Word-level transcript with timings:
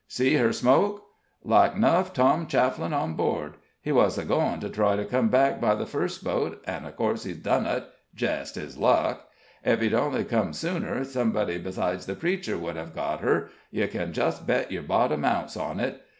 "See 0.07 0.33
her 0.37 0.51
smoke? 0.51 1.05
Like 1.43 1.77
'nuff 1.77 2.11
Tom 2.11 2.47
Chafflin's 2.47 2.91
on 2.95 3.13
board. 3.13 3.57
He 3.79 3.91
wuz 3.91 4.17
a 4.17 4.25
goin' 4.25 4.59
to 4.61 4.67
try 4.67 4.95
to 4.95 5.05
come 5.05 5.29
back 5.29 5.61
by 5.61 5.75
the 5.75 5.85
first 5.85 6.23
boat, 6.23 6.59
an' 6.65 6.85
of 6.87 6.95
course 6.95 7.23
he's 7.23 7.37
done 7.37 7.67
it 7.67 7.83
jest 8.15 8.55
his 8.55 8.79
luck. 8.79 9.27
Ef 9.63 9.79
he'd 9.79 9.93
only 9.93 10.23
come 10.23 10.53
sooner, 10.53 11.03
somebody 11.03 11.59
besides 11.59 12.07
the 12.07 12.15
preacher 12.15 12.57
would 12.57 12.77
hev 12.77 12.95
got 12.95 13.19
her 13.19 13.51
you 13.69 13.85
kin 13.87 14.11
just 14.11 14.47
bet 14.47 14.71
your 14.71 14.81
bottom 14.81 15.23
ounce 15.23 15.55
on 15.55 15.79
it. 15.79 16.01